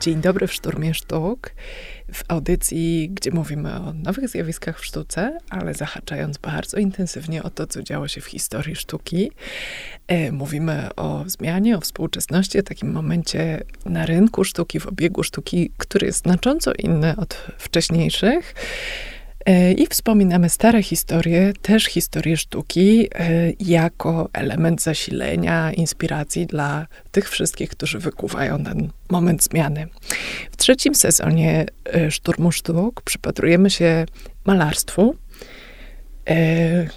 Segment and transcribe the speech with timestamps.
[0.00, 1.50] Dzień dobry w Szturmie Sztuk.
[2.12, 7.66] W audycji, gdzie mówimy o nowych zjawiskach w sztuce, ale zahaczając bardzo intensywnie o to,
[7.66, 9.30] co działo się w historii sztuki.
[10.06, 15.70] E, mówimy o zmianie, o współczesności, o takim momencie na rynku sztuki, w obiegu sztuki,
[15.76, 18.54] który jest znacząco inny od wcześniejszych.
[19.46, 27.30] E, I wspominamy stare historie, też historię sztuki, e, jako element zasilenia, inspiracji dla tych
[27.30, 29.86] wszystkich, którzy wykuwają ten moment zmiany.
[30.50, 34.06] W trzecim sezonie e, Szturmu Sztuk przypatrujemy się
[34.44, 35.16] malarstwu,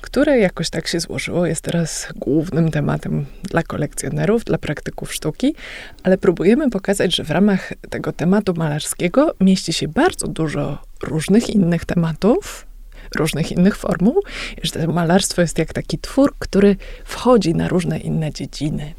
[0.02, 5.56] które jakoś tak się złożyło, jest teraz głównym tematem dla kolekcjonerów, dla praktyków sztuki,
[6.04, 11.86] ale próbujemy pokazać, że w ramach tego tematu malarskiego mieści się bardzo dużo różnych innych
[11.86, 12.68] tematów,
[13.16, 14.22] różnych innych formuł,
[14.64, 16.76] że malarstwo jest jak taki twór, który
[17.06, 18.94] wchodzi na różne inne dziedziny.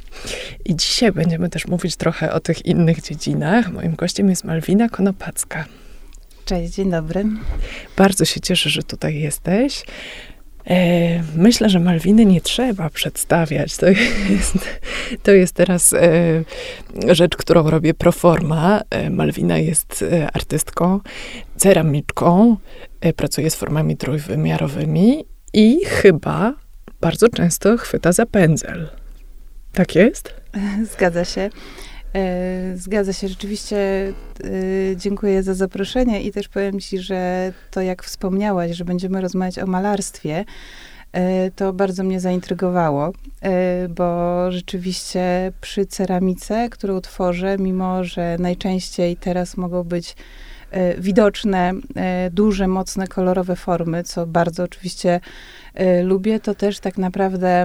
[0.65, 3.73] I dzisiaj będziemy też mówić trochę o tych innych dziedzinach.
[3.73, 5.65] Moim gościem jest Malwina Konopacka.
[6.45, 7.25] Cześć, dzień dobry.
[7.97, 9.85] Bardzo się cieszę, że tutaj jesteś.
[10.71, 13.77] E, myślę, że Malwiny nie trzeba przedstawiać.
[13.77, 14.59] To jest,
[15.23, 16.45] to jest teraz e,
[17.09, 18.83] rzecz, którą robię pro forma.
[18.91, 21.01] E, Malwina jest artystką,
[21.57, 22.57] ceramiczką,
[23.17, 26.55] pracuje z formami trójwymiarowymi i chyba
[27.01, 28.89] bardzo często chwyta za pędzel.
[29.73, 30.35] Tak jest?
[30.93, 31.51] Zgadza się.
[32.15, 34.13] E, zgadza się, rzeczywiście e,
[34.97, 39.67] dziękuję za zaproszenie i też powiem ci, że to jak wspomniałaś, że będziemy rozmawiać o
[39.67, 40.45] malarstwie,
[41.13, 43.13] e, to bardzo mnie zaintrygowało,
[43.89, 50.17] bo rzeczywiście przy ceramice, którą tworzę, mimo że najczęściej teraz mogą być
[50.99, 51.73] widoczne
[52.33, 55.21] duże, mocne, kolorowe formy, co bardzo oczywiście
[56.03, 57.65] lubię, to też tak naprawdę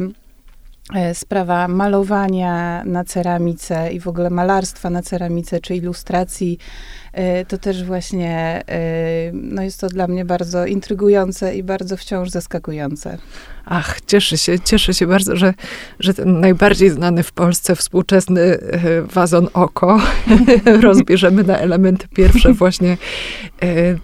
[1.14, 7.05] sprawa malowania na ceramice i w ogóle malarstwa na ceramice czy ilustracji E,
[7.48, 13.18] to też właśnie e, no jest to dla mnie bardzo intrygujące i bardzo wciąż zaskakujące.
[13.66, 15.54] Ach, cieszę się, cieszę się bardzo, że,
[16.00, 20.02] że ten najbardziej znany w Polsce współczesny e, wazon oko
[20.82, 22.98] rozbierzemy na elementy pierwsze, właśnie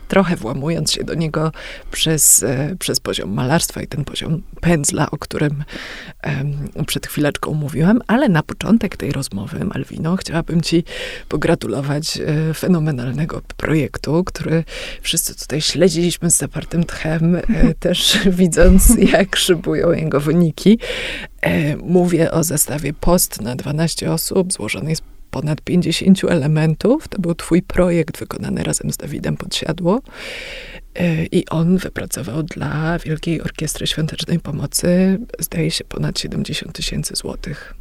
[0.07, 1.51] trochę włamując się do niego
[1.91, 2.45] przez,
[2.79, 5.63] przez poziom malarstwa i ten poziom pędzla, o którym
[6.87, 10.83] przed chwileczką mówiłam, ale na początek tej rozmowy, Malwino, chciałabym ci
[11.29, 12.19] pogratulować
[12.53, 14.63] fenomenalnego fenomenalnego projektu, który
[15.01, 17.41] wszyscy tutaj śledziliśmy z zapartym tchem, e,
[17.79, 20.79] też widząc, jak szybują jego wyniki.
[21.41, 25.01] E, mówię o zestawie post na 12 osób, złożonej z
[25.31, 27.07] ponad 50 elementów.
[27.07, 30.01] To był twój projekt wykonany razem z Dawidem Podsiadło.
[30.95, 37.73] E, I on wypracował dla Wielkiej Orkiestry Świątecznej Pomocy, zdaje się, ponad 70 tysięcy złotych.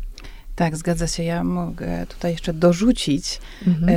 [0.60, 1.22] Tak, zgadza się.
[1.22, 3.88] Ja mogę tutaj jeszcze dorzucić mhm.
[3.88, 3.94] e,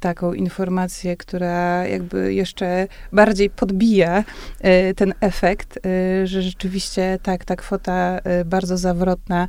[0.00, 4.24] taką informację, która jakby jeszcze bardziej podbija
[4.60, 9.48] e, ten efekt, e, że rzeczywiście tak, ta kwota e, bardzo zawrotna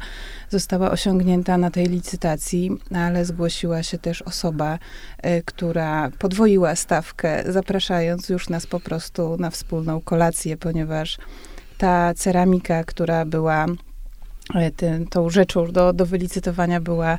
[0.50, 4.80] została osiągnięta na tej licytacji, ale zgłosiła się też osoba,
[5.18, 11.18] e, która podwoiła stawkę, zapraszając już nas po prostu na wspólną kolację, ponieważ
[11.78, 13.66] ta ceramika, która była
[14.56, 17.18] E, tym, tą rzeczą do, do wylicytowania była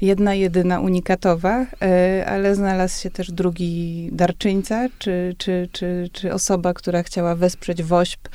[0.00, 6.74] jedna, jedyna unikatowa, e, ale znalazł się też drugi darczyńca, czy, czy, czy, czy osoba,
[6.74, 8.28] która chciała wesprzeć WOŚP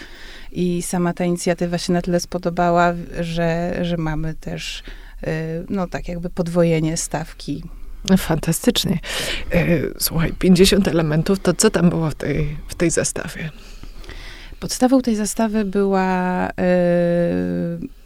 [0.52, 4.84] i sama ta inicjatywa się na tyle spodobała, że, że mamy też
[5.24, 7.64] e, no tak jakby podwojenie stawki
[8.18, 9.00] Fantastycznie.
[10.00, 13.50] Słuchaj, 50 elementów, to co tam było w tej, w tej zestawie?
[14.64, 16.50] Podstawą tej zastawy była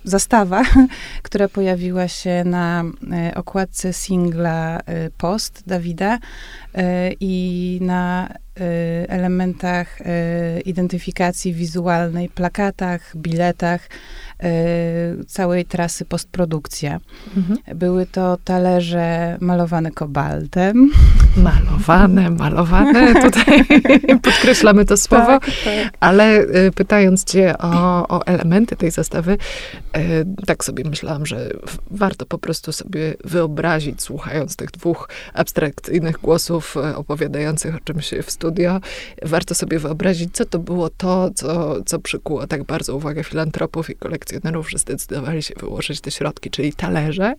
[0.04, 0.64] zastawa,
[1.24, 6.20] która pojawiła się na e, okładce singla e, Post Dawida
[6.76, 8.34] e, i na
[9.08, 10.00] elementach
[10.66, 13.90] identyfikacji wizualnej, plakatach, biletach
[15.28, 17.00] całej trasy postprodukcja.
[17.38, 17.58] Mhm.
[17.76, 20.92] Były to talerze malowane kobaltem.
[21.38, 23.66] Malowane, malowane, tutaj
[24.22, 25.94] podkreślamy to słowo, tak, tak.
[26.00, 26.46] ale
[26.76, 29.38] pytając cię o, o elementy tej zastawy,
[29.98, 31.50] E, tak sobie myślałam, że
[31.92, 38.80] warto po prostu sobie wyobrazić, słuchając tych dwóch abstrakcyjnych głosów opowiadających o czymś w studio,
[39.24, 43.96] warto sobie wyobrazić, co to było to, co, co przykuło tak bardzo uwagę filantropów i
[44.28, 47.36] kolekcjonerów, że zdecydowali się wyłożyć te środki, czyli talerze.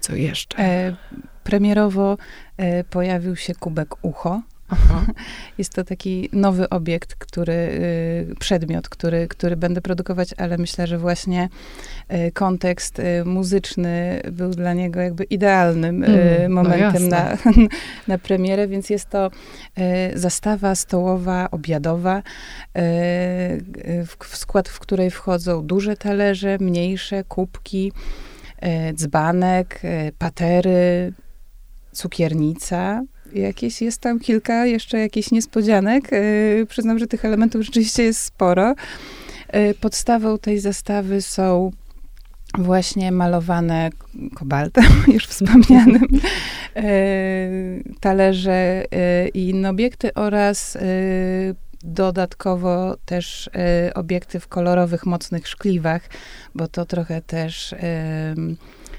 [0.00, 0.58] Co jeszcze?
[0.58, 0.96] E,
[1.44, 2.16] premierowo
[2.56, 4.42] e, pojawił się kubek ucho
[5.58, 10.98] Jest to taki nowy obiekt, który, y, przedmiot, który, który będę produkować, ale myślę, że
[10.98, 11.48] właśnie
[12.12, 17.36] y, kontekst y, muzyczny był dla niego jakby idealnym mm, no momentem no na,
[18.08, 19.30] na premierę, więc jest to
[20.14, 22.22] zastawa stołowa, obiadowa,
[24.06, 27.92] w skład, w której wchodzą duże talerze, mniejsze, kubki,
[28.94, 29.82] dzbanek,
[30.18, 31.12] patery,
[31.92, 33.02] cukiernica,
[33.32, 36.12] jakieś, jest tam kilka jeszcze jakichś niespodzianek.
[36.12, 38.74] Yy, przyznam, że tych elementów rzeczywiście jest sporo.
[39.52, 41.70] Yy, podstawą tej zastawy są
[42.58, 43.90] właśnie malowane
[44.34, 44.84] kobaltem,
[45.14, 46.08] już wspomnianym,
[46.76, 46.82] yy,
[48.00, 48.84] talerze
[49.34, 50.78] i inne obiekty oraz
[51.84, 53.50] dodatkowo też
[53.94, 56.02] obiekty w kolorowych, mocnych szkliwach,
[56.54, 57.74] bo to trochę też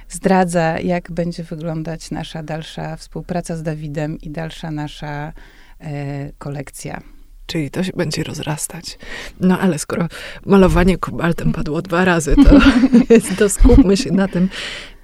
[0.09, 5.33] zdradza, jak będzie wyglądać nasza dalsza współpraca z Dawidem i dalsza nasza
[5.79, 7.01] e, kolekcja.
[7.45, 8.97] Czyli to się będzie rozrastać.
[9.39, 10.07] No ale skoro
[10.45, 12.59] malowanie kobaltem padło dwa razy, to,
[13.39, 14.49] to skupmy się na tym,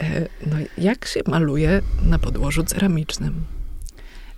[0.02, 3.46] e, no, jak się maluje na podłożu ceramicznym.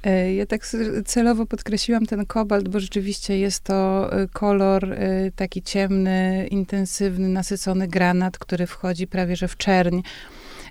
[0.04, 0.68] E, ja tak
[1.06, 4.96] celowo podkreśliłam ten kobalt, bo rzeczywiście jest to kolor
[5.36, 10.02] taki ciemny, intensywny, nasycony granat, który wchodzi prawie że w czerń.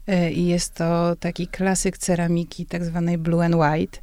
[0.06, 3.98] E, i jest to taki klasyk ceramiki, tak zwanej blue and white.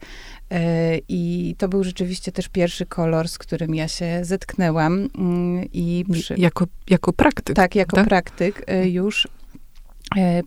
[0.52, 5.10] E, I to był rzeczywiście też pierwszy kolor, z którym ja się zetknęłam.
[5.18, 6.36] Mm, I przy...
[6.38, 7.56] jako, jako praktyk.
[7.56, 8.08] Tak, jako tak?
[8.08, 9.28] praktyk e, już.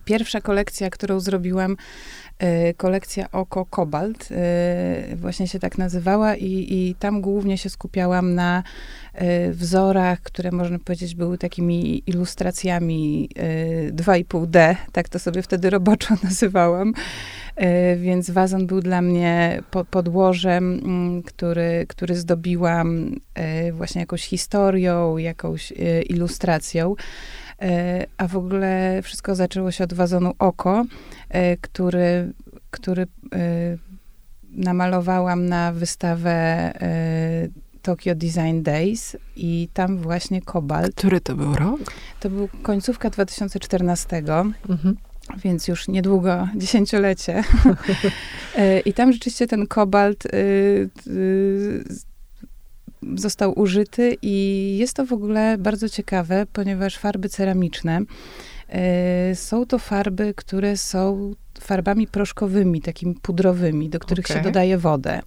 [0.04, 1.76] Pierwsza kolekcja, którą zrobiłam,
[2.76, 4.28] kolekcja Oko Kobalt,
[5.16, 8.62] właśnie się tak nazywała i, i tam głównie się skupiałam na
[9.50, 13.28] wzorach, które można powiedzieć były takimi ilustracjami
[13.92, 16.92] 2,5D, y, tak to sobie wtedy roboczo nazywałam.
[17.96, 23.16] Więc wazon był dla mnie podłożem, mm, który, który zdobiłam
[23.72, 25.72] właśnie jakąś historią, jakąś
[26.08, 26.94] ilustracją.
[28.16, 30.84] A w ogóle wszystko zaczęło się od wazonu Oko,
[31.60, 32.32] który,
[32.70, 33.06] który
[34.52, 36.72] namalowałam na wystawę
[37.86, 40.94] Tokyo Design Days i tam właśnie kobalt.
[40.94, 41.80] Który to był rok?
[42.20, 44.22] To był końcówka 2014.
[44.68, 44.96] Mhm.
[45.36, 47.42] Więc już niedługo, dziesięciolecie.
[48.56, 50.28] E, I tam rzeczywiście ten kobalt y,
[51.06, 51.84] y,
[53.14, 58.00] został użyty i jest to w ogóle bardzo ciekawe, ponieważ farby ceramiczne
[59.30, 64.36] y, są to farby, które są farbami proszkowymi, takimi pudrowymi, do których okay.
[64.36, 65.22] się dodaje wodę.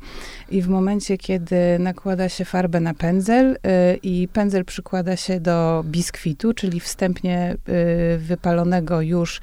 [0.51, 3.57] I w momencie, kiedy nakłada się farbę na pędzel y,
[4.03, 7.57] i pędzel przykłada się do biskwitu, czyli wstępnie
[8.15, 9.41] y, wypalonego już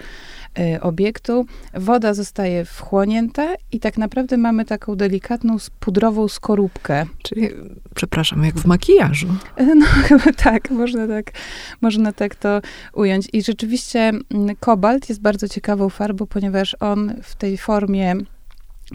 [0.80, 7.06] obiektu, woda zostaje wchłonięta i tak naprawdę mamy taką delikatną, pudrową skorupkę.
[7.22, 7.48] Czyli,
[7.94, 9.28] przepraszam, jak w makijażu.
[9.76, 11.32] No chyba tak, można tak,
[11.80, 12.60] można tak to
[12.92, 13.28] ująć.
[13.32, 18.14] I rzeczywiście mm, kobalt jest bardzo ciekawą farbą, ponieważ on w tej formie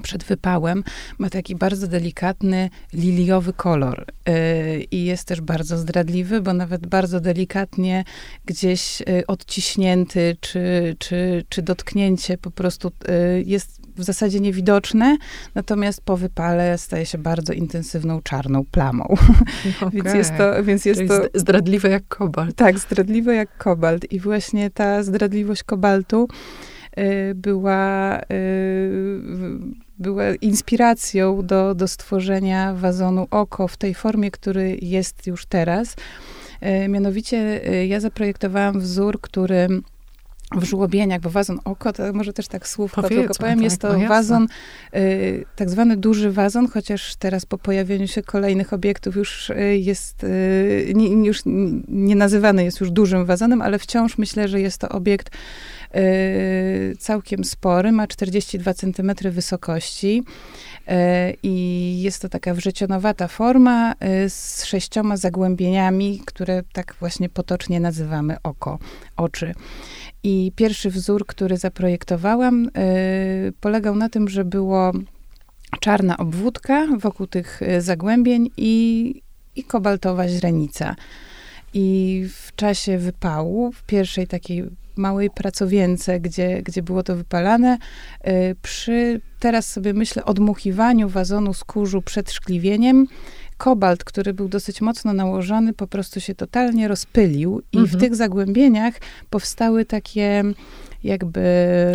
[0.01, 0.83] przed wypałem
[1.17, 4.05] ma taki bardzo delikatny, liliowy kolor.
[4.27, 4.33] Yy,
[4.91, 8.03] I jest też bardzo zdradliwy, bo nawet bardzo delikatnie
[8.45, 15.17] gdzieś yy, odciśnięty, czy, czy, czy dotknięcie po prostu yy, jest w zasadzie niewidoczne,
[15.55, 19.05] natomiast po wypale staje się bardzo intensywną, czarną plamą.
[19.81, 19.91] Okay.
[19.91, 20.63] więc jest to...
[20.63, 22.55] Więc jest to zdradliwe jak kobalt.
[22.55, 24.11] Tak, zdradliwe jak kobalt.
[24.11, 26.27] I właśnie ta zdradliwość kobaltu
[27.35, 29.21] była, y,
[29.99, 35.95] była inspiracją do, do stworzenia wazonu Oko w tej formie, który jest już teraz.
[36.85, 39.67] Y, mianowicie ja zaprojektowałam wzór, który
[40.55, 43.97] w żłobieniach, bo wazon oko, to może też tak słówko tylko powiem, tak, jest to
[43.97, 44.47] no wazon,
[44.95, 50.23] y, tak zwany duży wazon, chociaż teraz po pojawieniu się kolejnych obiektów już y, jest,
[50.23, 51.41] y, nie, już
[51.87, 55.29] nie nazywany jest już dużym wazonem, ale wciąż myślę, że jest to obiekt
[55.95, 60.23] y, całkiem spory, ma 42 cm wysokości
[60.87, 60.93] y,
[61.43, 68.37] i jest to taka wrzecionowata forma y, z sześcioma zagłębieniami, które tak właśnie potocznie nazywamy
[68.43, 68.79] oko,
[69.17, 69.53] oczy.
[70.23, 74.91] I pierwszy wzór, który zaprojektowałam, y, polegał na tym, że było
[75.79, 79.21] czarna obwódka wokół tych y, zagłębień i,
[79.55, 80.95] i kobaltowa źrenica.
[81.73, 84.63] I w czasie wypału, w pierwszej takiej
[84.95, 87.77] małej pracowience, gdzie, gdzie było to wypalane,
[88.27, 93.07] y, przy, teraz sobie myślę, odmuchiwaniu wazonu z kurzu przed szkliwieniem,
[93.61, 97.97] kobalt, który był dosyć mocno nałożony, po prostu się totalnie rozpylił i mhm.
[97.97, 98.93] w tych zagłębieniach
[99.29, 100.43] powstały takie
[101.03, 101.41] jakby...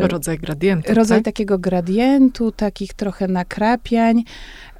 [0.00, 1.24] Rodzaj gradientu, Rodzaj tak?
[1.24, 4.24] takiego gradientu, takich trochę nakrapiań.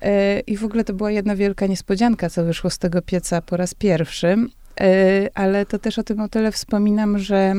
[0.03, 3.57] E, I w ogóle to była jedna wielka niespodzianka, co wyszło z tego pieca po
[3.57, 4.37] raz pierwszy.
[4.81, 7.55] E, ale to też o tym o tyle wspominam, że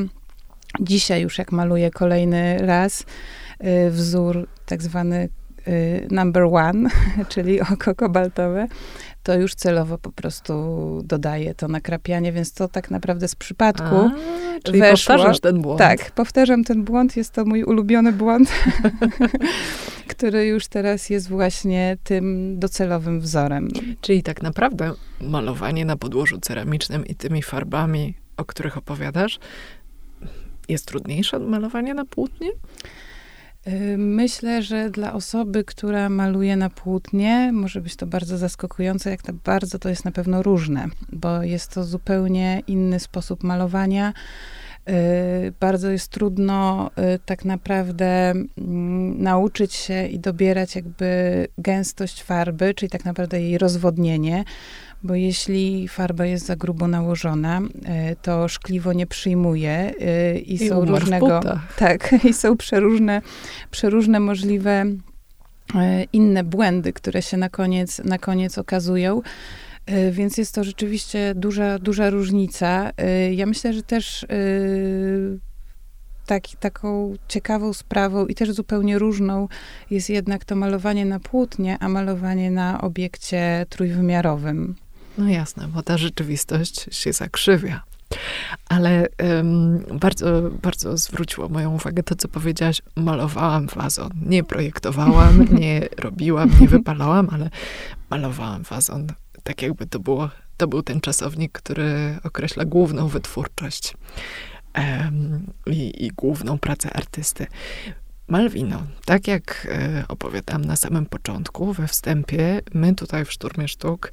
[0.80, 3.06] dzisiaj już jak maluję kolejny raz
[3.60, 5.30] e, wzór tak zwany
[6.12, 6.90] number one,
[7.32, 8.68] czyli oko kobaltowe,
[9.28, 10.54] to już celowo po prostu
[11.06, 14.12] dodaję to nakrapianie, więc to tak naprawdę z przypadku A,
[14.64, 15.16] czyli weszło.
[15.16, 15.80] powtarzasz ten błąd.
[15.80, 18.52] Tak, powtarzam ten błąd, jest to mój ulubiony błąd,
[20.14, 23.70] który już teraz jest właśnie tym docelowym wzorem.
[24.02, 29.40] Czyli tak naprawdę malowanie na podłożu ceramicznym i tymi farbami, o których opowiadasz,
[30.70, 32.50] jest trudniejsze od malowania na płótnie?
[33.68, 39.22] Y, myślę, że dla osoby, która maluje na płótnie, może być to bardzo zaskakujące, jak
[39.22, 44.14] to bardzo to jest na pewno różne, bo jest to zupełnie inny sposób malowania.
[44.90, 52.74] Y, bardzo jest trudno y, tak naprawdę mm, nauczyć się i dobierać jakby gęstość farby,
[52.74, 54.44] czyli tak naprawdę jej rozwodnienie
[55.08, 60.70] bo jeśli farba jest za grubo nałożona, e, to szkliwo nie przyjmuje e, i, I
[60.70, 61.40] są różnego.
[61.78, 63.22] Tak, i są przeróżne,
[63.72, 64.86] przeróżne możliwe
[65.76, 69.22] e, inne błędy, które się na koniec, na koniec okazują.
[70.12, 72.92] Więc jest to rzeczywiście duża, duża różnica.
[73.32, 74.26] Ja myślę, że też
[76.26, 79.48] tak, taką ciekawą sprawą i też zupełnie różną
[79.92, 84.76] jest jednak to malowanie na płótnie, a malowanie na obiekcie trójwymiarowym.
[85.18, 87.84] No jasne, bo ta rzeczywistość się zakrzywia.
[88.70, 89.08] Ale
[89.94, 92.82] bardzo, bardzo zwróciło moją uwagę to, co powiedziałaś.
[92.96, 94.10] Malowałam wazon.
[94.26, 97.50] Nie projektowałam, nie robiłam, nie wypalałam, ale
[98.10, 99.08] malowałam wazon.
[99.44, 103.94] Tak jakby to było, to był ten czasownik, który określa główną wytwórczość
[105.66, 107.48] i, i główną pracę artysty.
[108.28, 114.12] Malwino, tak jak e, opowiadałam na samym początku, we wstępie, my tutaj w Szturmie Sztuk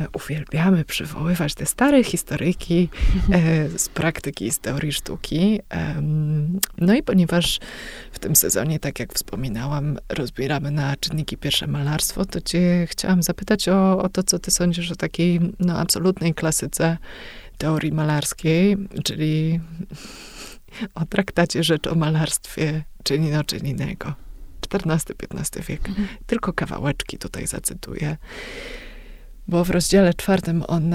[0.00, 2.88] e, uwielbiamy przywoływać te stare historyki
[3.32, 5.60] e, z praktyki i z teorii sztuki.
[6.78, 7.60] No i ponieważ
[8.12, 13.68] w tym sezonie, tak jak wspominałam, rozbieramy na czynniki pierwsze malarstwo, to cię chciałam zapytać
[13.68, 16.98] o, o to, co ty sądzisz o takiej no, absolutnej klasyce
[17.58, 19.60] teorii malarskiej, czyli
[20.94, 24.14] o traktacie rzecz o malarstwie czynino czyninego.
[24.68, 25.88] XIV-XV wiek.
[25.88, 26.08] Mhm.
[26.26, 28.16] Tylko kawałeczki tutaj zacytuję.
[29.48, 30.94] Bo w rozdziale czwartym on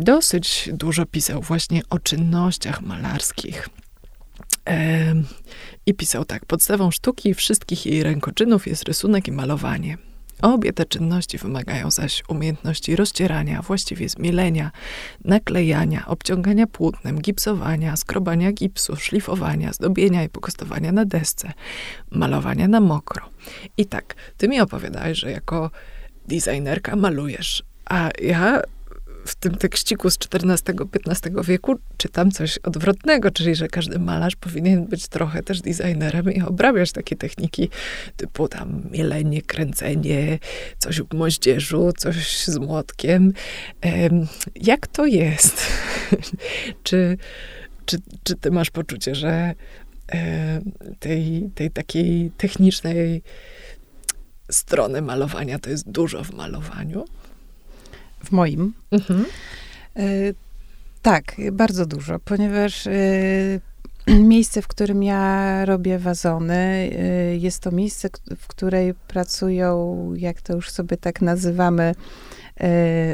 [0.00, 3.68] dosyć dużo pisał właśnie o czynnościach malarskich.
[5.86, 9.98] I pisał tak: Podstawą sztuki wszystkich jej rękoczynów jest rysunek i malowanie.
[10.42, 14.70] Obie te czynności wymagają zaś umiejętności rozcierania, właściwie zmielenia,
[15.24, 21.52] naklejania, obciągania płótnem, gipsowania, skrobania gipsu, szlifowania, zdobienia i pokostowania na desce,
[22.10, 23.22] malowania na mokro.
[23.76, 25.70] I tak, ty mi opowiadałeś, że jako
[26.28, 28.62] designerka malujesz, a ja
[29.24, 35.08] w tym tekściku z XIV-XV wieku czytam coś odwrotnego, czyli że każdy malarz powinien być
[35.08, 37.68] trochę też designerem i obrabiać takie techniki
[38.16, 40.38] typu tam mielenie, kręcenie,
[40.78, 43.32] coś w moździerzu, coś z młotkiem.
[44.54, 45.66] Jak to jest?
[46.82, 47.16] czy,
[47.86, 49.54] czy, czy ty masz poczucie, że
[50.98, 53.22] tej, tej takiej technicznej
[54.50, 57.04] strony malowania to jest dużo w malowaniu?
[58.24, 58.72] W moim.
[58.90, 59.24] Mhm.
[59.98, 60.34] Y,
[61.02, 63.60] tak, bardzo dużo, ponieważ y,
[64.08, 66.90] miejsce, w którym ja robię wazony,
[67.32, 68.08] y, jest to miejsce,
[68.38, 71.94] w której pracują, jak to już sobie tak nazywamy,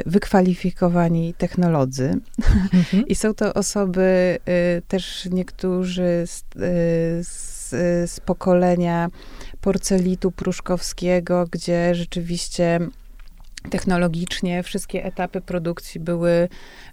[0.05, 2.13] wykwalifikowani technolodzy.
[2.73, 3.07] Mhm.
[3.11, 4.37] I są to osoby,
[4.87, 6.43] też niektórzy z,
[7.27, 7.69] z,
[8.11, 9.09] z pokolenia
[9.61, 12.79] porcelitu pruszkowskiego, gdzie rzeczywiście
[13.69, 16.49] technologicznie wszystkie etapy produkcji były,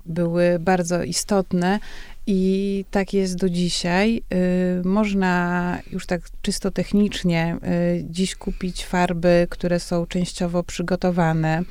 [0.06, 1.78] były bardzo istotne
[2.26, 4.22] i tak jest do dzisiaj.
[4.82, 7.56] Y, można już tak czysto technicznie
[7.98, 11.62] y, dziś kupić farby, które są częściowo przygotowane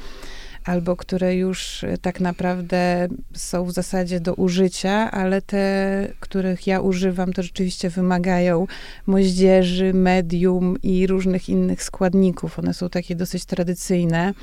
[0.65, 6.81] albo które już y, tak naprawdę są w zasadzie do użycia, ale te, których ja
[6.81, 8.67] używam, to rzeczywiście wymagają
[9.05, 12.59] moździerzy, medium i różnych innych składników.
[12.59, 14.33] One są takie dosyć tradycyjne.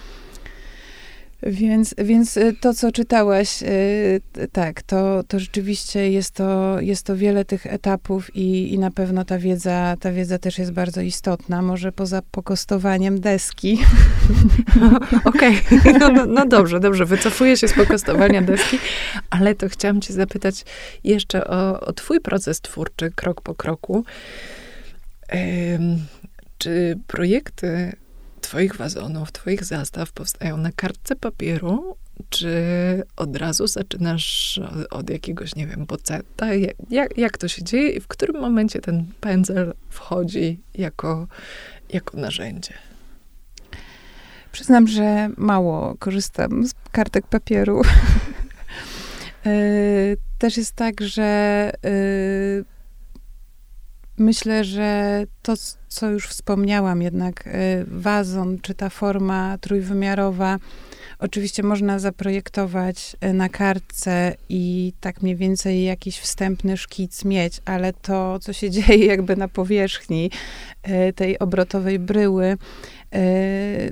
[1.42, 4.20] Więc, więc y, to, co czytałaś, y,
[4.52, 9.24] tak, to, to rzeczywiście jest to, jest to wiele tych etapów i, i na pewno
[9.24, 11.62] ta wiedza, ta wiedza też jest bardzo istotna.
[11.62, 13.78] Może poza pokostowaniem deski.
[15.24, 15.98] Okej, okay.
[15.98, 18.78] no, no, no, dobrze, dobrze, wycofuję się z pokostowania deski,
[19.30, 20.64] ale to chciałam cię zapytać
[21.04, 24.04] jeszcze o, o twój proces twórczy, krok po kroku.
[26.58, 27.92] czy projekty
[28.40, 31.96] Twoich wazonów, Twoich zastaw powstają na kartce papieru,
[32.28, 32.54] czy
[33.16, 36.46] od razu zaczynasz od jakiegoś, nie wiem, boceta?
[36.90, 41.26] Jak, jak to się dzieje i w którym momencie ten pędzel wchodzi jako,
[41.92, 42.74] jako narzędzie?
[44.52, 47.82] Przyznam, że mało korzystam z kartek papieru.
[49.46, 49.50] E,
[50.38, 51.22] też jest tak, że
[51.84, 51.90] e,
[54.20, 55.54] myślę, że to,
[55.88, 57.50] co już wspomniałam, jednak y,
[57.86, 60.58] wazon, czy ta forma trójwymiarowa,
[61.18, 67.92] oczywiście można zaprojektować y, na kartce i tak mniej więcej jakiś wstępny szkic mieć, ale
[67.92, 70.30] to, co się dzieje jakby na powierzchni
[71.08, 72.56] y, tej obrotowej bryły,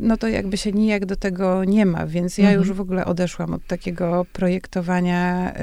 [0.00, 2.58] no to jakby się nijak do tego nie ma, więc ja mhm.
[2.58, 5.54] już w ogóle odeszłam od takiego projektowania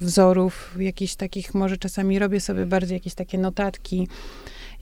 [0.00, 4.08] wzorów, jakichś takich, może czasami robię sobie bardziej jakieś takie notatki,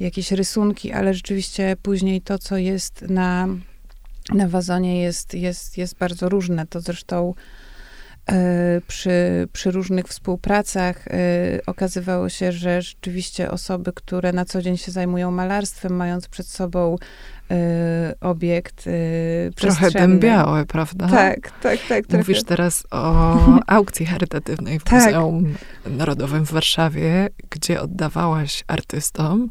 [0.00, 3.48] jakieś rysunki, ale rzeczywiście później to, co jest na,
[4.34, 6.66] na wazonie jest, jest, jest bardzo różne.
[6.66, 7.34] To zresztą
[8.26, 11.12] e, przy, przy różnych współpracach e,
[11.66, 16.96] okazywało się, że rzeczywiście osoby, które na co dzień się zajmują malarstwem, mając przed sobą
[18.20, 21.08] obiekt y, Trochę dębiałe, prawda?
[21.08, 22.04] Tak, tak, tak.
[22.12, 22.48] Mówisz trochę.
[22.48, 23.36] teraz o
[23.66, 25.04] aukcji charytatywnej w tak.
[25.04, 25.54] Muzeum
[25.86, 29.50] Narodowym w Warszawie, gdzie oddawałaś artystom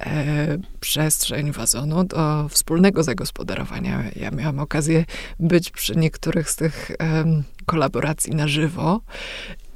[0.00, 4.04] e, przestrzeń wazonu do wspólnego zagospodarowania.
[4.16, 5.04] Ja miałam okazję
[5.40, 7.24] być przy niektórych z tych e,
[7.66, 9.00] kolaboracji na żywo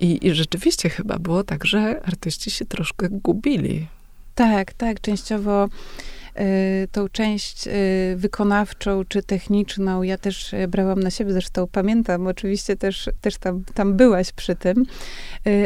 [0.01, 3.87] i, i rzeczywiście chyba było tak, że artyści się troszkę gubili.
[4.35, 6.12] Tak, tak, częściowo Y,
[6.93, 7.71] tą część y,
[8.17, 13.65] wykonawczą czy techniczną ja też y, brałam na siebie, zresztą pamiętam, oczywiście też, też tam,
[13.75, 14.85] tam byłaś przy tym,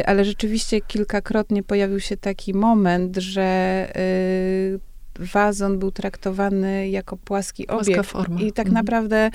[0.05, 3.87] ale rzeczywiście kilkakrotnie pojawił się taki moment, że
[5.19, 8.05] wazon był traktowany jako płaski obiekt.
[8.05, 8.41] Forma.
[8.41, 8.85] I tak mhm.
[8.85, 9.29] naprawdę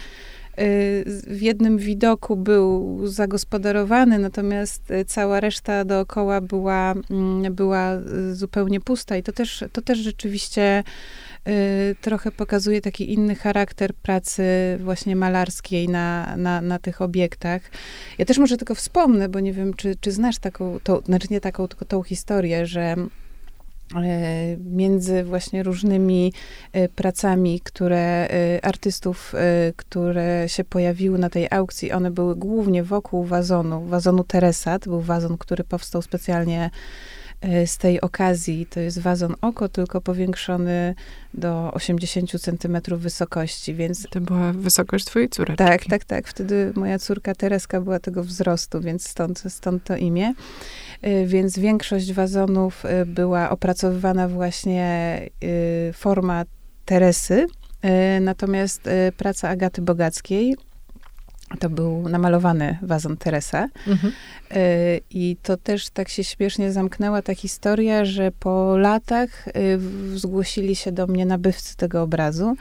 [1.26, 7.90] w jednym widoku był zagospodarowany, natomiast cała reszta dookoła była, mm, była
[8.32, 9.16] zupełnie pusta.
[9.16, 10.84] I to też, to też rzeczywiście
[11.48, 11.52] y,
[12.00, 14.44] trochę pokazuje taki inny charakter pracy
[14.80, 17.62] właśnie malarskiej na, na, na tych obiektach.
[18.18, 21.40] Ja też może tylko wspomnę, bo nie wiem, czy, czy znasz taką, to, znaczy nie
[21.40, 22.96] taką, tylko tą historię, że
[24.64, 26.32] między właśnie różnymi
[26.72, 27.98] e, pracami, które
[28.30, 29.34] e, artystów,
[29.76, 34.78] które się pojawiły na tej aukcji, one były głównie wokół wazonu, wazonu Teresa.
[34.78, 36.70] To był wazon, który powstał specjalnie
[37.66, 38.66] z tej okazji.
[38.66, 40.94] To jest wazon oko, tylko powiększony
[41.34, 44.06] do 80 centymetrów wysokości, więc...
[44.10, 45.64] To była wysokość twojej córeczki.
[45.64, 46.28] Tak, tak, tak.
[46.28, 50.34] Wtedy moja córka Tereska była tego wzrostu, więc stąd, stąd to imię.
[51.06, 56.44] Y, więc większość wazonów y, była opracowywana właśnie y, forma
[56.84, 57.46] Teresy,
[58.20, 60.56] natomiast praca Agaty Bogackiej
[61.60, 63.68] to był namalowany wazon Teresa.
[63.86, 64.12] Mhm.
[65.10, 69.44] I to też tak się śmiesznie zamknęła ta historia, że po latach
[70.14, 72.56] zgłosili się do mnie nabywcy tego obrazu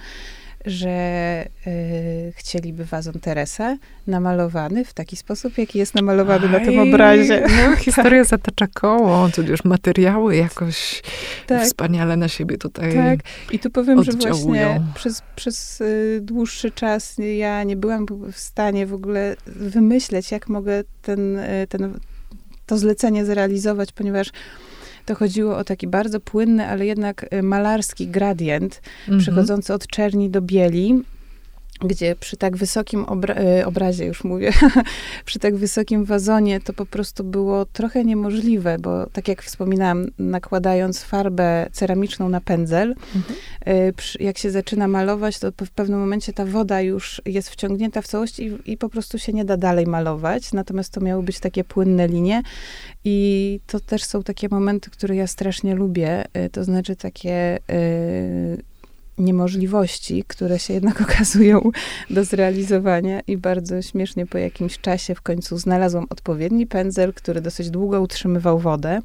[0.66, 6.80] że y, chcieliby wazon Teresa namalowany w taki sposób, jaki jest namalowany Aj, na tym
[6.80, 7.42] obrazie.
[7.42, 11.02] No, historia zatacza koło, tu już materiały jakoś
[11.48, 11.64] tak.
[11.64, 13.20] wspaniale na siebie tutaj Tak,
[13.52, 14.34] i tu powiem, oddziałują.
[14.34, 20.32] że właśnie przez, przez y, dłuższy czas ja nie byłam w stanie w ogóle wymyśleć,
[20.32, 22.00] jak mogę ten, y, ten,
[22.66, 24.32] to zlecenie zrealizować, ponieważ
[25.06, 29.20] to chodziło o taki bardzo płynny, ale jednak y, malarski gradient, mhm.
[29.20, 31.04] przechodzący od czerni do bieli
[31.82, 34.52] gdzie przy tak wysokim obra y, obrazie, już mówię,
[35.26, 41.04] przy tak wysokim wazonie to po prostu było trochę niemożliwe, bo tak jak wspominałam, nakładając
[41.04, 43.36] farbę ceramiczną na pędzel, mhm.
[43.68, 48.08] Y, jak się zaczyna malować, to w pewnym momencie ta woda już jest wciągnięta w
[48.08, 50.54] całość i, i po prostu się nie da dalej malować.
[50.54, 52.42] Natomiast to miały być takie płynne linie
[53.04, 57.60] i to też są takie momenty, które ja strasznie lubię, y, to znaczy takie
[59.22, 61.72] niemożliwości, które się jednak okazują
[62.10, 67.70] do zrealizowania i bardzo śmiesznie po jakimś czasie w końcu znalazłam odpowiedni pędzel, który dosyć
[67.70, 69.02] długo utrzymywał wodę.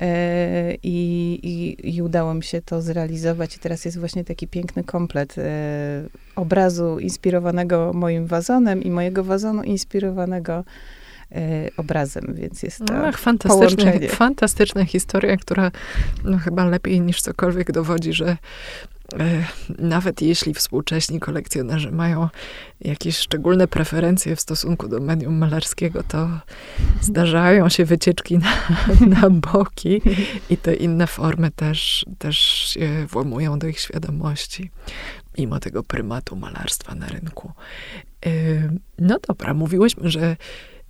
[0.00, 3.56] e, i, i, i udało mi się to zrealizować.
[3.56, 5.42] I teraz jest właśnie taki piękny komplet e,
[6.36, 10.64] obrazu inspirowanego moim wazonem i mojego wazonu inspirowanego
[11.32, 15.70] e, obrazem, więc jest to Ach, fantastyczna, fantastyczna historia, która
[16.24, 18.36] no, chyba lepiej niż cokolwiek dowodzi, że
[19.78, 22.28] nawet jeśli współcześni kolekcjonerzy mają
[22.80, 26.28] jakieś szczególne preferencje w stosunku do medium malarskiego, to
[27.00, 28.52] zdarzają się wycieczki na,
[29.20, 30.02] na boki
[30.50, 34.70] i te inne formy też, też się włamują do ich świadomości,
[35.38, 37.52] mimo tego prymatu malarstwa na rynku.
[38.26, 38.30] E,
[38.98, 40.36] no dobra, mówiłyśmy, że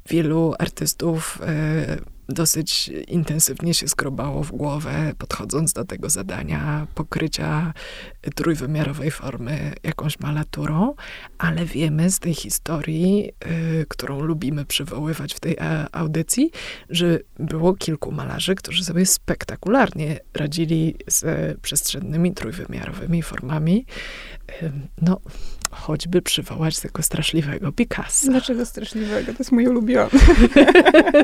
[0.09, 7.73] wielu artystów e, dosyć intensywnie się skrobało w głowę, podchodząc do tego zadania pokrycia
[8.35, 10.95] trójwymiarowej formy jakąś malaturą,
[11.39, 13.31] ale wiemy z tej historii,
[13.81, 15.57] y, którą lubimy przywoływać w tej
[15.93, 16.51] audycji,
[16.91, 21.25] że było kilku malarzy, którzy sobie spektakularnie radzili z
[21.61, 23.87] przestrzennymi trójwymiarowymi formami.
[24.63, 25.21] Y, no,
[25.71, 28.31] choćby przywołać tego straszliwego Picasso.
[28.31, 29.33] Dlaczego straszliwego?
[29.33, 30.11] To jest mój ulubiony.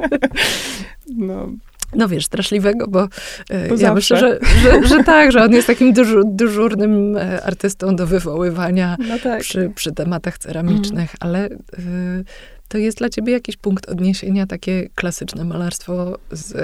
[1.17, 1.49] no.
[1.95, 3.09] No wiesz, straszliwego, bo,
[3.51, 7.43] e, bo ja myślę, że, że, że, tak, że on jest takim dyżur, dyżurnym e,
[7.43, 9.41] artystą do wywoływania no tak.
[9.41, 11.17] przy, przy tematach ceramicznych, mm.
[11.21, 12.25] ale y,
[12.69, 16.57] to jest dla ciebie jakiś punkt odniesienia, takie klasyczne malarstwo z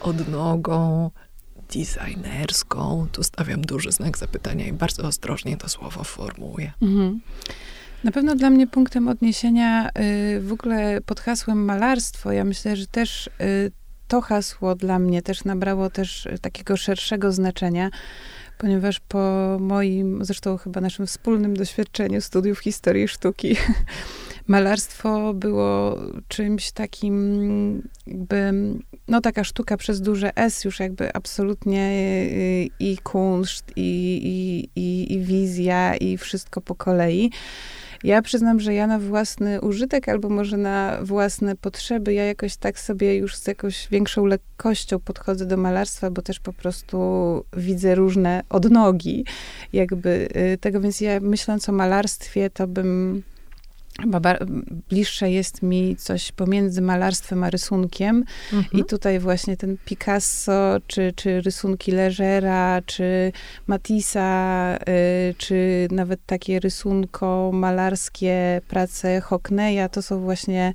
[0.00, 1.10] odnogą,
[1.74, 3.06] designerską.
[3.12, 6.72] Tu stawiam duży znak zapytania i bardzo ostrożnie to słowo formułuję.
[6.82, 7.20] Mhm.
[8.04, 12.86] Na pewno dla mnie punktem odniesienia y, w ogóle pod hasłem malarstwo, ja myślę, że
[12.86, 13.72] też y,
[14.08, 17.90] to hasło dla mnie też nabrało też takiego szerszego znaczenia,
[18.58, 23.56] ponieważ po moim, zresztą chyba naszym wspólnym doświadczeniu studiów historii sztuki,
[24.50, 28.52] malarstwo było czymś takim, jakby,
[29.08, 31.92] no taka sztuka przez duże S, już jakby absolutnie
[32.80, 37.30] i, kunszt, i, i, i, i wizja, i wszystko po kolei.
[38.04, 42.78] Ja przyznam, że ja na własny użytek, albo może na własne potrzeby, ja jakoś tak
[42.78, 46.98] sobie już z jakąś większą lekkością podchodzę do malarstwa, bo też po prostu
[47.56, 49.24] widzę różne odnogi
[49.72, 53.22] jakby y, tego, więc ja myśląc o malarstwie, to bym
[54.00, 54.36] Chyba
[54.88, 58.24] bliższe jest mi coś pomiędzy malarstwem a rysunkiem.
[58.52, 58.80] Mhm.
[58.80, 63.32] I tutaj właśnie ten Picasso, czy, czy rysunki Legera, czy
[63.66, 64.78] Matissa,
[65.30, 70.72] y, czy nawet takie rysunko-malarskie prace Hockneya, to są właśnie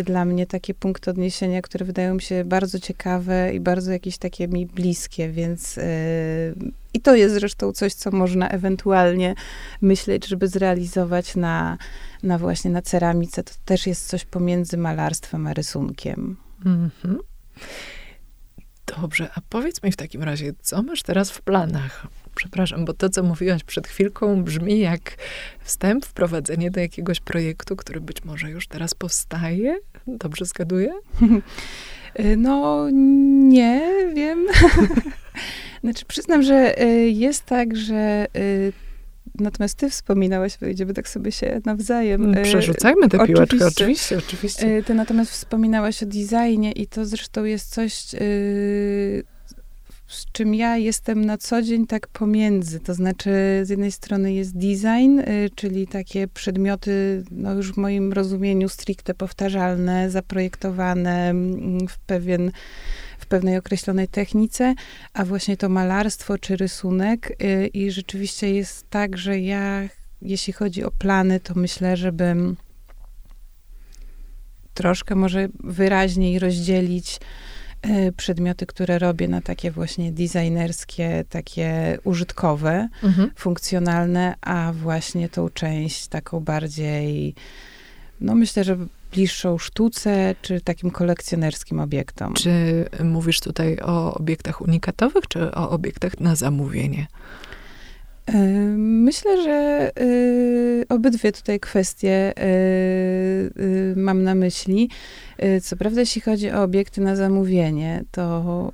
[0.00, 4.18] y, dla mnie takie punkty odniesienia, które wydają mi się bardzo ciekawe i bardzo jakieś
[4.18, 6.54] takie mi bliskie, więc y,
[6.98, 9.34] i to jest zresztą coś, co można ewentualnie
[9.80, 11.78] myśleć, żeby zrealizować na,
[12.22, 13.44] na właśnie na ceramice.
[13.44, 16.36] To też jest coś pomiędzy malarstwem a rysunkiem.
[16.64, 17.16] Mm-hmm.
[19.00, 22.06] Dobrze, a powiedz mi w takim razie, co masz teraz w planach?
[22.34, 25.16] Przepraszam, bo to, co mówiłaś przed chwilką, brzmi jak
[25.60, 29.78] wstęp, wprowadzenie do jakiegoś projektu, który być może już teraz powstaje.
[30.06, 30.92] Dobrze zgaduję?
[32.36, 34.46] No, nie wiem.
[35.88, 38.72] Znaczy, przyznam, że y, jest tak, że y,
[39.40, 42.24] Natomiast ty wspominałaś, będziemy tak sobie się nawzajem...
[42.24, 44.82] Mm, y, przerzucajmy tę piłeczkę, oczywiście, oczywiście.
[44.82, 47.92] Ty natomiast wspominałaś o designie i to zresztą jest coś,
[50.06, 52.80] z czym ja jestem na co dzień tak pomiędzy.
[52.80, 53.30] To znaczy,
[53.62, 55.20] z jednej strony jest design,
[55.54, 62.50] czyli takie przedmioty, no już w moim rozumieniu stricte powtarzalne, zaprojektowane mm, w pewien
[63.26, 64.74] pewnej określonej technice,
[65.12, 67.42] a właśnie to malarstwo czy rysunek.
[67.42, 69.88] Y, I rzeczywiście jest tak, że ja,
[70.22, 72.56] jeśli chodzi o plany, to myślę, żebym
[74.74, 77.20] troszkę może wyraźniej rozdzielić
[77.86, 83.30] y, przedmioty, które robię na takie właśnie designerskie, takie użytkowe, mhm.
[83.36, 87.34] funkcjonalne, a właśnie tą część taką bardziej,
[88.20, 88.76] no myślę, że
[89.12, 92.34] bliższą sztuce, czy takim kolekcjonerskim obiektom.
[92.34, 97.06] Czy mówisz tutaj o obiektach unikatowych, czy o obiektach na zamówienie?
[98.76, 104.90] Myślę, że y, obydwie tutaj kwestie y, mam na myśli.
[105.62, 108.72] Co prawda, jeśli chodzi o obiekty na zamówienie, to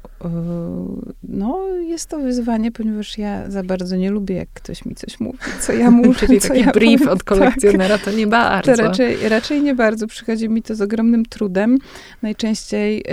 [1.28, 5.38] no, jest to wyzwanie, ponieważ ja za bardzo nie lubię, jak ktoś mi coś mówi,
[5.60, 6.26] co ja muszę.
[6.26, 7.12] Czyli taki ja brief mówię.
[7.12, 8.04] od kolekcjonera tak.
[8.04, 8.76] to nie bardzo.
[8.76, 10.06] To raczej, raczej nie bardzo.
[10.06, 11.78] Przychodzi mi to z ogromnym trudem.
[12.22, 13.04] Najczęściej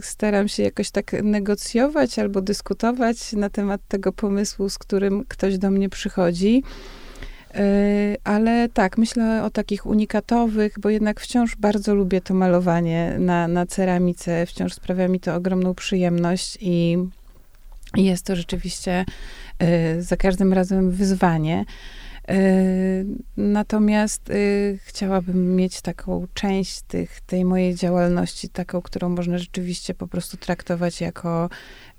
[0.00, 5.70] staram się jakoś tak negocjować albo dyskutować na temat tego pomysłu, z którym ktoś do
[5.70, 6.62] mnie przychodzi.
[8.24, 13.66] Ale tak, myślę o takich unikatowych, bo jednak wciąż bardzo lubię to malowanie na, na
[13.66, 16.98] ceramice, wciąż sprawia mi to ogromną przyjemność i
[17.96, 19.04] jest to rzeczywiście
[19.98, 21.64] za każdym razem wyzwanie.
[23.36, 30.08] Natomiast y, chciałabym mieć taką część tych, tej mojej działalności, taką, którą można rzeczywiście po
[30.08, 31.48] prostu traktować jako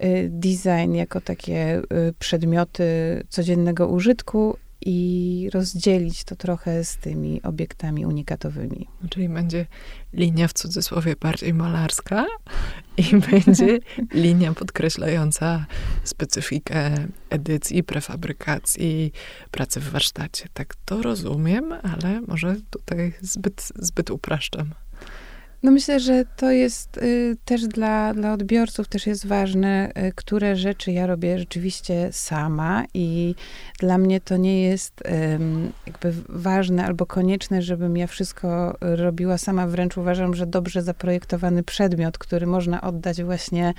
[0.03, 2.83] y, design, jako takie y, przedmioty
[3.29, 8.87] codziennego użytku, i rozdzielić to trochę z tymi obiektami unikatowymi.
[9.09, 9.65] Czyli będzie
[10.13, 12.25] linia w cudzysłowie bardziej malarska
[12.97, 13.79] i będzie
[14.13, 15.65] linia podkreślająca
[16.03, 19.11] specyfikę edycji, prefabrykacji,
[19.51, 20.47] pracy w warsztacie.
[20.53, 24.73] Tak to rozumiem, ale może tutaj zbyt, zbyt upraszczam.
[25.63, 30.55] No myślę, że to jest y, też dla, dla odbiorców też jest ważne, y, które
[30.55, 33.35] rzeczy ja robię rzeczywiście sama i
[33.79, 35.39] dla mnie to nie jest y,
[35.87, 39.67] jakby ważne albo konieczne, żebym ja wszystko robiła sama.
[39.67, 43.73] Wręcz uważam, że dobrze zaprojektowany przedmiot, który można oddać właśnie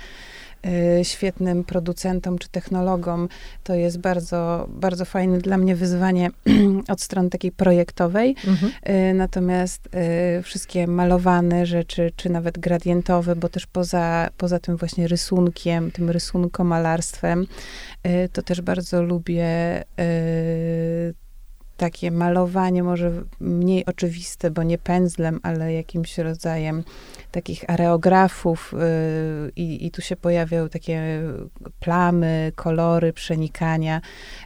[1.03, 3.29] świetnym producentom czy technologom.
[3.63, 6.29] To jest bardzo, bardzo fajne dla mnie wyzwanie
[6.93, 8.35] od strony takiej projektowej.
[8.47, 8.71] Mhm.
[9.11, 9.89] Y, natomiast
[10.39, 16.09] y, wszystkie malowane rzeczy, czy nawet gradientowe, bo też poza, poza tym właśnie rysunkiem, tym
[16.09, 17.47] rysunkomalarstwem,
[18.33, 19.83] to też bardzo lubię
[21.81, 26.83] takie malowanie może mniej oczywiste, bo nie pędzlem, ale jakimś rodzajem
[27.31, 31.21] takich areografów yy, i, tu się pojawiają takie
[31.79, 34.01] plamy, kolory, przenikania,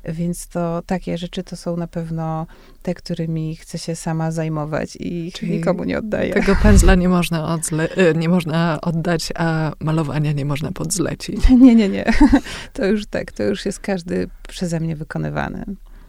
[0.05, 2.47] więc to takie rzeczy to są na pewno
[2.81, 6.33] te, którymi chcę się sama zajmować i Czyli nikomu nie oddaję.
[6.33, 11.49] Tego pędzla nie można, odzle- y, nie można oddać, a malowania nie można podzlecić.
[11.65, 12.05] Nie, nie, nie.
[12.73, 15.65] To już tak, to już jest każdy przeze mnie wykonywany.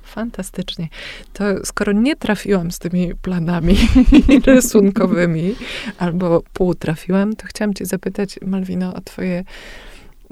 [0.06, 0.88] Fantastycznie.
[1.32, 3.76] To skoro nie trafiłam z tymi planami
[4.46, 5.54] rysunkowymi,
[5.98, 9.44] albo pół trafiłam, to chciałam cię zapytać, Malwino, o twoje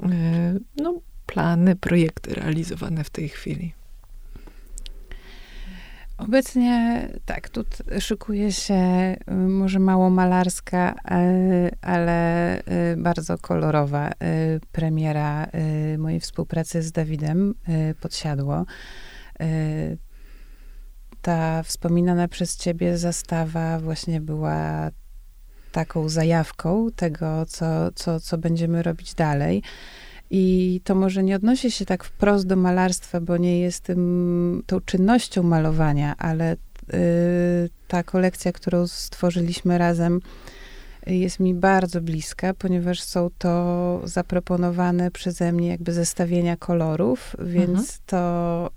[0.03, 3.73] e, no, plany, projekty realizowane w tej chwili.
[6.17, 7.63] Obecnie tak, tu
[7.99, 8.75] szykuje się
[9.31, 10.95] y, może mało malarska,
[11.81, 12.61] ale y,
[12.97, 14.13] bardzo kolorowa y,
[14.71, 15.47] premiera
[15.97, 17.53] mojej współpracy z Dawidem
[18.01, 18.65] Podsiadło.
[19.41, 19.97] Y,
[21.21, 24.91] ta wspominana przez ciebie zastawa właśnie była
[25.71, 29.63] taką zajawką tego, co, co, co będziemy robić dalej.
[30.29, 34.81] I to może nie odnosi się tak wprost do malarstwa, bo nie jest tym, tą
[34.81, 36.57] czynnością malowania, ale y,
[37.87, 40.19] ta kolekcja, którą stworzyliśmy razem,
[41.07, 47.87] jest mi bardzo bliska, ponieważ są to zaproponowane przeze mnie jakby zestawienia kolorów, więc mhm.
[48.05, 48.69] to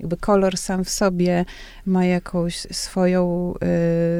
[0.00, 1.44] jakby kolor sam w sobie
[1.86, 3.54] ma jakąś swoją,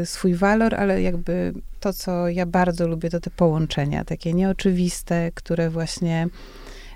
[0.03, 5.31] y, swój walor, ale jakby to, co ja bardzo lubię, to te połączenia, takie nieoczywiste,
[5.35, 6.29] które właśnie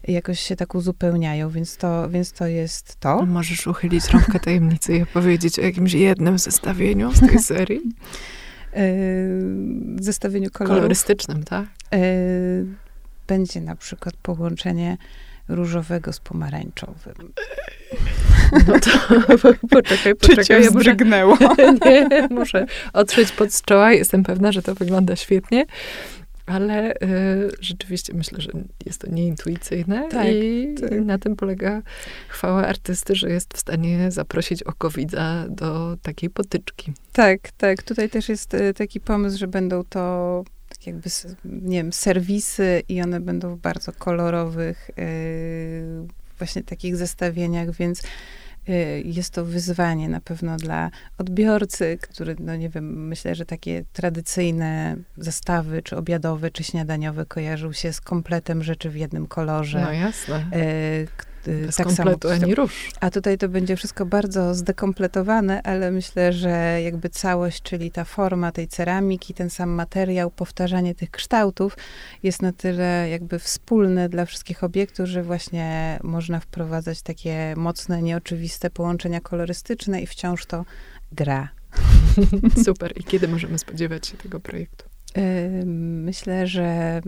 [0.08, 3.26] jakoś się tak uzupełniają, więc to, więc to jest to.
[3.26, 7.80] Możesz uchylić rąbkę tajemnicy i opowiedzieć o jakimś jednym zestawieniu z tej serii?
[8.72, 10.76] W zestawieniu kolorów.
[10.76, 11.66] Kolorystycznym, tak?
[11.92, 11.98] E,
[13.26, 14.96] będzie na przykład połączenie
[15.48, 17.32] różowego z pomarańczowym.
[18.66, 18.90] No to
[19.70, 20.44] poczekaj, poczekaj.
[20.44, 20.96] Czy ja muszę,
[21.86, 23.92] nie, muszę otrzeć pod czoła.
[23.92, 25.66] Jestem pewna, że to wygląda świetnie
[26.50, 26.96] ale y,
[27.60, 28.50] rzeczywiście myślę, że
[28.86, 30.90] jest to nieintuicyjne tak, i tak.
[30.90, 31.82] na tym polega
[32.28, 36.92] chwała artysty, że jest w stanie zaprosić oko widza do takiej potyczki.
[37.12, 37.82] Tak, tak.
[37.82, 41.10] Tutaj też jest y, taki pomysł, że będą to tak jakby,
[41.44, 46.06] nie wiem, serwisy i one będą w bardzo kolorowych y,
[46.38, 48.02] właśnie takich zestawieniach, więc
[49.04, 54.96] jest to wyzwanie na pewno dla odbiorcy, który, no nie wiem, myślę, że takie tradycyjne
[55.16, 59.80] zestawy, czy obiadowe, czy śniadaniowe kojarzą się z kompletem rzeczy w jednym kolorze.
[59.80, 60.44] No jasne.
[61.48, 62.42] Y, Bez tak kompletu samo.
[62.42, 62.90] ani rusz.
[63.00, 68.52] A tutaj to będzie wszystko bardzo zdekompletowane, ale myślę, że jakby całość, czyli ta forma
[68.52, 71.76] tej ceramiki, ten sam materiał, powtarzanie tych kształtów
[72.22, 78.70] jest na tyle jakby wspólne dla wszystkich obiektów, że właśnie można wprowadzać takie mocne, nieoczywiste
[78.70, 80.64] połączenia kolorystyczne i wciąż to
[81.12, 81.48] gra.
[82.64, 82.92] Super.
[82.96, 84.84] I kiedy możemy spodziewać się tego projektu?
[86.04, 87.00] Myślę, że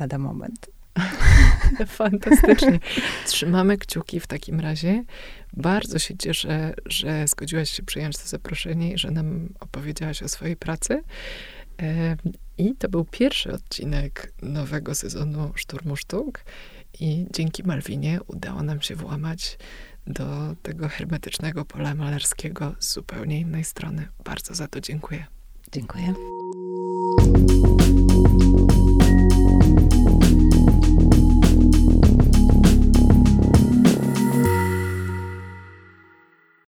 [0.00, 0.75] lada moment.
[1.86, 2.78] Fantastycznie.
[3.26, 5.04] Trzymamy kciuki w takim razie.
[5.52, 10.56] Bardzo się cieszę, że zgodziłaś się przyjąć to zaproszenie i że nam opowiedziałaś o swojej
[10.56, 11.02] pracy.
[12.58, 16.40] I to był pierwszy odcinek nowego sezonu Szturmu Sztuk.
[17.00, 19.58] I dzięki Malwinie udało nam się włamać
[20.06, 24.08] do tego hermetycznego pola malarskiego z zupełnie innej strony.
[24.24, 25.26] Bardzo za to dziękuję.
[25.72, 26.14] Dziękuję.